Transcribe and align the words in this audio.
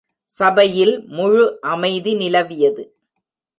சபையில் 0.31 0.93
முழு 1.07 1.43
அமைதி 1.61 2.13
நிலவியது. 2.13 2.83